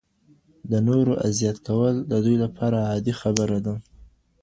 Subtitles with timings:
[0.71, 3.73] د نورو اذیت کول د دوی لپاره عادي خبره ده.